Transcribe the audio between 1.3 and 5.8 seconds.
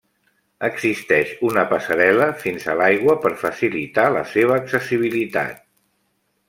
una passarel·la fins a l’aigua per facilitar la seva accessibilitat.